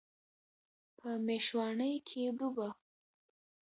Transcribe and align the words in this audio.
په 0.97 1.09
میشواڼۍ 1.25 1.93
کې 2.07 2.21
ډوبه 2.37 2.69